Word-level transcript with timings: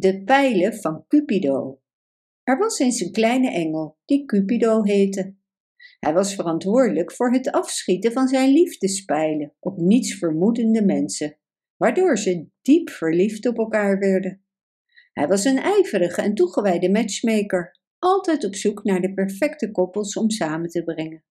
De 0.00 0.22
pijlen 0.24 0.74
van 0.74 1.04
Cupido. 1.08 1.80
Er 2.42 2.58
was 2.58 2.78
eens 2.78 3.00
een 3.00 3.12
kleine 3.12 3.50
engel 3.50 3.98
die 4.04 4.24
Cupido 4.24 4.82
heette. 4.82 5.36
Hij 5.98 6.12
was 6.12 6.34
verantwoordelijk 6.34 7.12
voor 7.12 7.32
het 7.32 7.50
afschieten 7.50 8.12
van 8.12 8.28
zijn 8.28 8.52
liefdespijlen 8.52 9.54
op 9.60 9.76
niets 9.76 10.18
vermoedende 10.18 10.84
mensen, 10.84 11.38
waardoor 11.76 12.18
ze 12.18 12.48
diep 12.62 12.90
verliefd 12.90 13.46
op 13.46 13.58
elkaar 13.58 13.98
werden. 13.98 14.44
Hij 15.12 15.26
was 15.26 15.44
een 15.44 15.58
ijverige 15.58 16.22
en 16.22 16.34
toegewijde 16.34 16.90
matchmaker, 16.90 17.80
altijd 17.98 18.44
op 18.44 18.54
zoek 18.54 18.84
naar 18.84 19.00
de 19.00 19.14
perfecte 19.14 19.70
koppels 19.70 20.16
om 20.16 20.30
samen 20.30 20.68
te 20.68 20.84
brengen. 20.84 21.24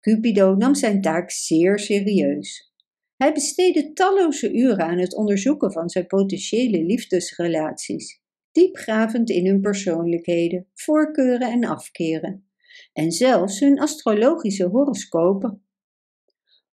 Cupido 0.00 0.54
nam 0.54 0.74
zijn 0.74 1.00
taak 1.00 1.30
zeer 1.30 1.78
serieus. 1.78 2.73
Hij 3.16 3.32
besteedde 3.32 3.92
talloze 3.92 4.52
uren 4.52 4.86
aan 4.86 4.98
het 4.98 5.14
onderzoeken 5.14 5.72
van 5.72 5.88
zijn 5.88 6.06
potentiële 6.06 6.84
liefdesrelaties, 6.84 8.20
diepgravend 8.52 9.30
in 9.30 9.46
hun 9.46 9.60
persoonlijkheden, 9.60 10.66
voorkeuren 10.74 11.50
en 11.50 11.64
afkeren, 11.64 12.48
en 12.92 13.12
zelfs 13.12 13.60
hun 13.60 13.80
astrologische 13.80 14.64
horoscopen. 14.66 15.64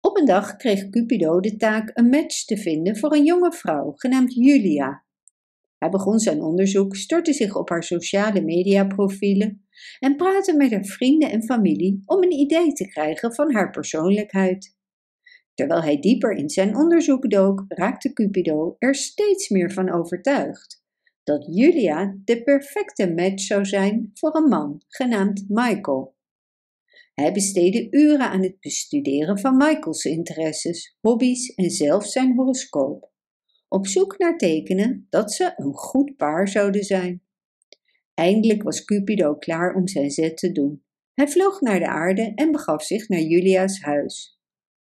Op 0.01 0.17
een 0.17 0.25
dag 0.25 0.55
kreeg 0.55 0.89
Cupido 0.89 1.39
de 1.39 1.55
taak 1.55 1.91
een 1.93 2.09
match 2.09 2.45
te 2.45 2.57
vinden 2.57 2.97
voor 2.97 3.13
een 3.13 3.25
jonge 3.25 3.51
vrouw 3.51 3.91
genaamd 3.95 4.33
Julia. 4.33 5.05
Hij 5.77 5.89
begon 5.89 6.19
zijn 6.19 6.41
onderzoek, 6.41 6.95
stortte 6.95 7.33
zich 7.33 7.55
op 7.55 7.69
haar 7.69 7.83
sociale 7.83 8.41
mediaprofielen 8.41 9.67
en 9.99 10.15
praatte 10.15 10.55
met 10.55 10.71
haar 10.71 10.85
vrienden 10.85 11.31
en 11.31 11.43
familie 11.43 12.01
om 12.05 12.23
een 12.23 12.31
idee 12.31 12.73
te 12.73 12.87
krijgen 12.87 13.33
van 13.33 13.53
haar 13.53 13.69
persoonlijkheid. 13.69 14.76
Terwijl 15.57 15.81
hij 15.81 15.99
dieper 15.99 16.31
in 16.31 16.49
zijn 16.49 16.75
onderzoek 16.75 17.29
dook, 17.29 17.65
raakte 17.67 18.13
Cupido 18.13 18.75
er 18.79 18.95
steeds 18.95 19.49
meer 19.49 19.71
van 19.71 19.91
overtuigd 19.91 20.83
dat 21.23 21.47
Julia 21.49 22.17
de 22.23 22.43
perfecte 22.43 23.13
match 23.13 23.41
zou 23.41 23.65
zijn 23.65 24.11
voor 24.13 24.35
een 24.35 24.47
man 24.47 24.81
genaamd 24.87 25.45
Michael. 25.47 26.15
Hij 27.13 27.33
besteedde 27.33 27.87
uren 27.89 28.29
aan 28.29 28.43
het 28.43 28.59
bestuderen 28.59 29.39
van 29.39 29.57
Michaels 29.57 30.05
interesses, 30.05 30.97
hobby's 31.01 31.55
en 31.55 31.69
zelfs 31.69 32.11
zijn 32.11 32.35
horoscoop, 32.35 33.11
op 33.67 33.87
zoek 33.87 34.17
naar 34.17 34.37
tekenen 34.37 35.07
dat 35.09 35.33
ze 35.33 35.53
een 35.55 35.73
goed 35.73 36.15
paar 36.15 36.47
zouden 36.47 36.83
zijn. 36.83 37.23
Eindelijk 38.13 38.63
was 38.63 38.85
Cupido 38.85 39.35
klaar 39.35 39.75
om 39.75 39.87
zijn 39.87 40.11
zet 40.11 40.37
te 40.37 40.51
doen. 40.51 40.83
Hij 41.13 41.27
vloog 41.27 41.61
naar 41.61 41.79
de 41.79 41.87
aarde 41.87 42.31
en 42.35 42.51
begaf 42.51 42.83
zich 42.83 43.09
naar 43.09 43.21
Julia's 43.21 43.81
huis. 43.81 44.36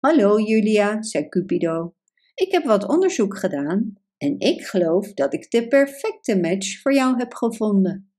Hallo 0.06 0.40
Julia, 0.40 1.02
zei 1.02 1.30
Cupido. 1.30 1.96
Ik 2.34 2.52
heb 2.52 2.64
wat 2.64 2.88
onderzoek 2.88 3.38
gedaan 3.38 3.94
en 4.18 4.40
ik 4.40 4.62
geloof 4.62 5.14
dat 5.14 5.34
ik 5.34 5.52
de 5.52 5.68
perfecte 5.68 6.40
match 6.40 6.82
voor 6.82 6.94
jou 6.94 7.18
heb 7.18 7.34
gevonden. 7.34 8.14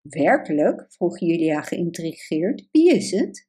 Werkelijk? 0.00 0.86
vroeg 0.88 1.18
Julia 1.18 1.62
geïntrigeerd. 1.62 2.68
Wie 2.70 2.94
is 2.94 3.10
het? 3.10 3.48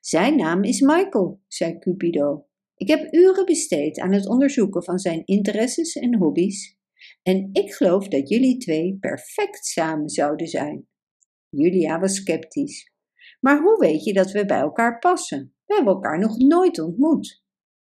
Zijn 0.00 0.36
naam 0.36 0.62
is 0.62 0.80
Michael, 0.80 1.42
zei 1.46 1.78
Cupido. 1.78 2.46
Ik 2.74 2.88
heb 2.88 3.14
uren 3.14 3.44
besteed 3.44 3.98
aan 3.98 4.12
het 4.12 4.28
onderzoeken 4.28 4.84
van 4.84 4.98
zijn 4.98 5.24
interesses 5.24 5.94
en 5.94 6.16
hobby's 6.16 6.76
en 7.22 7.50
ik 7.52 7.74
geloof 7.74 8.08
dat 8.08 8.28
jullie 8.28 8.56
twee 8.56 8.96
perfect 9.00 9.66
samen 9.66 10.08
zouden 10.08 10.46
zijn. 10.46 10.88
Julia 11.48 12.00
was 12.00 12.16
sceptisch. 12.16 12.92
Maar 13.40 13.60
hoe 13.60 13.78
weet 13.78 14.04
je 14.04 14.12
dat 14.12 14.30
we 14.30 14.44
bij 14.44 14.60
elkaar 14.60 14.98
passen? 14.98 15.57
We 15.68 15.74
hebben 15.74 15.94
elkaar 15.94 16.18
nog 16.18 16.38
nooit 16.38 16.78
ontmoet. 16.78 17.44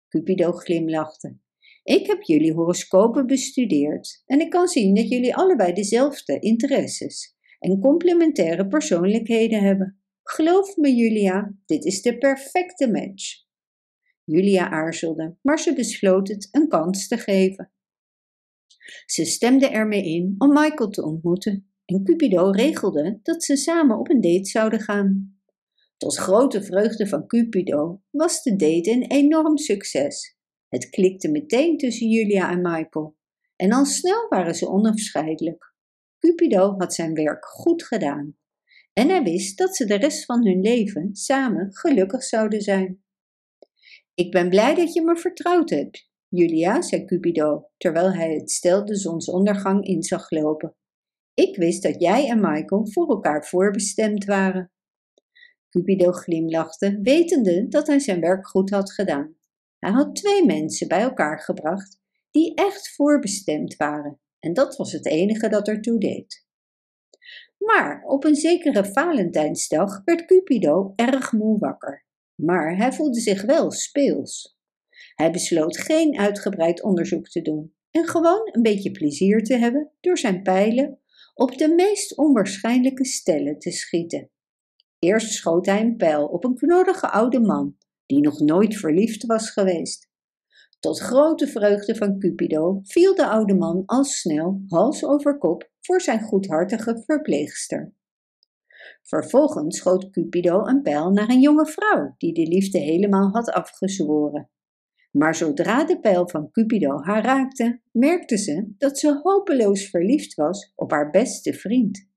Cupido 0.08 0.52
glimlachte. 0.52 1.38
Ik 1.84 2.08
heb 2.08 2.22
jullie 2.22 2.54
horoscopen 2.54 3.28
bestudeerd 3.28 4.24
en 4.26 4.40
ik 4.40 4.50
kan 4.50 4.68
zien 4.68 4.96
dat 4.96 5.10
jullie 5.10 5.36
allebei 5.36 5.74
dezelfde 5.74 6.40
interesses 6.40 7.36
en 7.60 7.80
complementaire 7.80 8.68
persoonlijkheden 8.68 9.64
hebben. 9.64 10.02
Geloof 10.24 10.78
me, 10.78 10.96
Julia, 10.96 11.56
dit 11.66 11.86
is 11.86 12.02
de 12.02 12.18
perfecte 12.18 12.92
match. 12.92 13.46
Julia 14.24 14.70
aarzelde, 14.70 15.38
maar 15.42 15.60
ze 15.60 15.74
besloot 15.74 16.28
het 16.28 16.48
een 16.52 16.68
kans 16.68 17.08
te 17.08 17.18
geven. 17.18 17.72
Ze 19.06 19.26
stemde 19.26 19.68
ermee 19.68 20.04
in 20.04 20.36
om 20.38 20.50
Michael 20.50 20.90
te 20.90 21.04
ontmoeten 21.04 21.72
en 21.86 22.04
Cupido 22.04 22.50
regelde 22.50 23.20
dat 23.24 23.44
ze 23.44 23.56
samen 23.56 24.00
op 24.00 24.10
een 24.10 24.22
date 24.22 24.50
zouden 24.50 24.80
gaan. 24.80 25.41
Tot 26.02 26.18
grote 26.18 26.64
vreugde 26.64 27.08
van 27.08 27.28
Cupido 27.28 28.02
was 28.10 28.44
de 28.44 28.56
date 28.56 28.92
een 28.92 29.06
enorm 29.12 29.58
succes. 29.58 30.38
Het 30.68 30.90
klikte 30.90 31.32
meteen 31.32 31.78
tussen 31.78 32.10
Julia 32.10 32.52
en 32.52 32.62
Michael 32.62 33.16
en 33.56 33.72
al 33.72 33.86
snel 33.86 34.28
waren 34.30 34.56
ze 34.56 34.70
onafscheidelijk. 34.70 35.74
Cupido 36.20 36.74
had 36.78 36.94
zijn 36.94 37.14
werk 37.14 37.46
goed 37.46 37.84
gedaan 37.84 38.38
en 38.94 39.10
hij 39.10 39.24
wist 39.24 39.58
dat 39.58 39.76
ze 39.76 39.86
de 39.86 39.96
rest 39.96 40.26
van 40.26 40.46
hun 40.46 40.62
leven 40.62 41.16
samen 41.16 41.76
gelukkig 41.76 42.24
zouden 42.24 42.62
zijn. 42.62 43.04
Ik 44.14 44.32
ben 44.32 44.50
blij 44.50 44.76
dat 44.76 44.94
je 44.94 45.02
me 45.02 45.18
vertrouwd 45.18 45.70
hebt, 45.70 46.10
Julia, 46.28 46.82
zei 46.82 47.06
Cupido, 47.06 47.70
terwijl 47.78 48.14
hij 48.14 48.34
het 48.34 48.52
stel 48.52 48.86
de 48.86 48.96
zonsondergang 48.96 49.86
in 49.86 50.04
zag 50.04 50.30
lopen. 50.32 50.76
Ik 51.34 51.56
wist 51.56 51.84
dat 51.84 52.02
jij 52.02 52.30
en 52.30 52.40
Michael 52.40 52.92
voor 52.92 53.10
elkaar 53.10 53.46
voorbestemd 53.46 54.26
waren. 54.26 54.72
Cupido 55.72 56.12
glimlachte, 56.12 57.00
wetende 57.02 57.68
dat 57.68 57.88
hij 57.88 58.00
zijn 58.00 58.20
werk 58.20 58.48
goed 58.48 58.70
had 58.70 58.92
gedaan. 58.92 59.36
Hij 59.80 59.92
had 59.92 60.16
twee 60.16 60.46
mensen 60.46 60.88
bij 60.88 61.02
elkaar 61.02 61.40
gebracht 61.40 62.00
die 62.32 62.56
echt 62.56 62.96
voorbestemd 62.96 63.76
waren, 63.76 64.20
en 64.40 64.54
dat 64.54 64.76
was 64.76 64.92
het 64.92 65.06
enige 65.06 65.50
dat 65.50 65.68
ertoe 65.68 66.00
deed. 66.00 66.46
Maar 67.58 68.04
op 68.06 68.24
een 68.24 68.36
zekere 68.36 68.86
Valentijnsdag 68.86 70.02
werd 70.06 70.26
Cupido 70.26 70.94
erg 70.96 71.32
moe 71.32 71.60
wakker. 71.60 72.06
Maar 72.36 72.78
hij 72.78 72.94
voelde 72.94 73.20
zich 73.20 73.42
wel 73.42 73.72
speels. 73.72 74.58
Hij 75.16 75.32
besloot 75.32 75.78
geen 75.78 76.20
uitgebreid 76.20 76.84
onderzoek 76.84 77.28
te 77.28 77.42
doen 77.42 77.74
en 77.92 78.08
gewoon 78.08 78.50
een 78.52 78.62
beetje 78.62 78.92
plezier 78.92 79.44
te 79.44 79.58
hebben 79.58 79.92
door 80.00 80.18
zijn 80.18 80.42
pijlen 80.42 81.00
op 81.34 81.58
de 81.58 81.74
meest 81.74 82.18
onwaarschijnlijke 82.18 83.06
stellen 83.06 83.60
te 83.60 83.72
schieten. 83.72 84.30
Eerst 85.06 85.34
schoot 85.34 85.66
hij 85.66 85.82
een 85.82 85.96
pijl 85.96 86.26
op 86.26 86.44
een 86.44 86.56
knorrige 86.56 87.12
oude 87.12 87.40
man 87.40 87.76
die 88.06 88.22
nog 88.22 88.40
nooit 88.40 88.78
verliefd 88.78 89.26
was 89.26 89.50
geweest. 89.50 90.10
Tot 90.80 91.00
grote 91.00 91.48
vreugde 91.48 91.96
van 91.96 92.20
Cupido 92.20 92.80
viel 92.84 93.16
de 93.16 93.28
oude 93.28 93.54
man 93.56 93.84
al 93.86 94.04
snel 94.04 94.62
hals 94.68 95.06
over 95.06 95.38
kop 95.38 95.72
voor 95.80 96.02
zijn 96.02 96.22
goedhartige 96.22 97.04
verpleegster. 97.06 97.94
Vervolgens 99.02 99.78
schoot 99.78 100.10
Cupido 100.10 100.66
een 100.66 100.82
pijl 100.82 101.12
naar 101.12 101.30
een 101.30 101.42
jonge 101.42 101.66
vrouw 101.66 102.16
die 102.18 102.34
de 102.34 102.48
liefde 102.48 102.80
helemaal 102.80 103.30
had 103.32 103.52
afgezworen. 103.52 104.50
Maar 105.12 105.36
zodra 105.36 105.86
de 105.86 106.00
pijl 106.00 106.30
van 106.30 106.52
Cupido 106.52 107.02
haar 107.04 107.24
raakte, 107.24 107.82
merkte 107.92 108.38
ze 108.38 108.74
dat 108.78 109.00
ze 109.00 109.20
hopeloos 109.24 109.90
verliefd 109.90 110.36
was 110.36 110.72
op 110.76 110.92
haar 110.92 111.10
beste 111.10 111.54
vriend. 111.54 112.10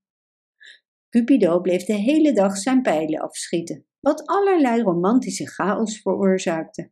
Cupido 1.15 1.61
bleef 1.61 1.85
de 1.85 1.95
hele 1.95 2.33
dag 2.33 2.57
zijn 2.57 2.83
pijlen 2.83 3.21
afschieten, 3.21 3.87
wat 4.01 4.27
allerlei 4.27 4.83
romantische 4.83 5.47
chaos 5.47 6.01
veroorzaakte. 6.01 6.91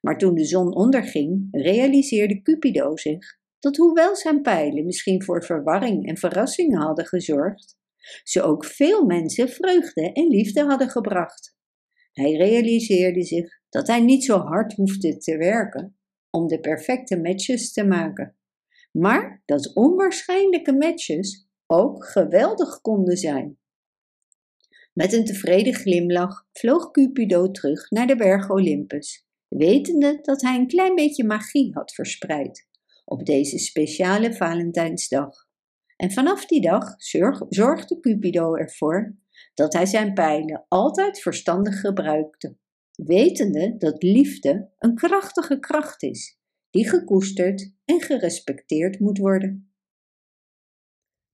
Maar 0.00 0.18
toen 0.18 0.34
de 0.34 0.44
zon 0.44 0.74
onderging, 0.74 1.48
realiseerde 1.50 2.42
Cupido 2.42 2.96
zich 2.96 3.38
dat 3.58 3.76
hoewel 3.76 4.16
zijn 4.16 4.42
pijlen 4.42 4.84
misschien 4.84 5.22
voor 5.22 5.44
verwarring 5.44 6.08
en 6.08 6.16
verrassingen 6.16 6.80
hadden 6.80 7.06
gezorgd, 7.06 7.76
ze 8.22 8.42
ook 8.42 8.64
veel 8.64 9.04
mensen 9.04 9.48
vreugde 9.48 10.12
en 10.12 10.26
liefde 10.26 10.64
hadden 10.64 10.90
gebracht. 10.90 11.56
Hij 12.12 12.32
realiseerde 12.32 13.22
zich 13.22 13.60
dat 13.68 13.86
hij 13.86 14.00
niet 14.00 14.24
zo 14.24 14.38
hard 14.38 14.72
hoefde 14.72 15.16
te 15.16 15.36
werken 15.36 15.98
om 16.30 16.46
de 16.46 16.60
perfecte 16.60 17.20
matches 17.20 17.72
te 17.72 17.84
maken, 17.84 18.36
maar 18.92 19.42
dat 19.44 19.74
onwaarschijnlijke 19.74 20.72
matches 20.72 21.47
ook 21.70 22.04
geweldig 22.04 22.80
konden 22.80 23.16
zijn. 23.16 23.58
Met 24.92 25.12
een 25.12 25.24
tevreden 25.24 25.74
glimlach 25.74 26.46
vloog 26.52 26.90
Cupido 26.90 27.50
terug 27.50 27.90
naar 27.90 28.06
de 28.06 28.16
berg 28.16 28.50
Olympus, 28.50 29.26
wetende 29.48 30.18
dat 30.22 30.42
hij 30.42 30.56
een 30.58 30.66
klein 30.66 30.94
beetje 30.94 31.24
magie 31.24 31.74
had 31.74 31.92
verspreid 31.94 32.66
op 33.04 33.26
deze 33.26 33.58
speciale 33.58 34.34
Valentijnsdag. 34.34 35.46
En 35.96 36.12
vanaf 36.12 36.46
die 36.46 36.60
dag 36.60 36.94
zorgde 37.48 38.00
Cupido 38.00 38.54
ervoor 38.54 39.16
dat 39.54 39.72
hij 39.72 39.86
zijn 39.86 40.14
pijlen 40.14 40.64
altijd 40.68 41.20
verstandig 41.20 41.80
gebruikte, 41.80 42.56
wetende 42.92 43.76
dat 43.76 44.02
liefde 44.02 44.70
een 44.78 44.94
krachtige 44.94 45.58
kracht 45.58 46.02
is, 46.02 46.38
die 46.70 46.88
gekoesterd 46.88 47.72
en 47.84 48.00
gerespecteerd 48.00 49.00
moet 49.00 49.18
worden. 49.18 49.67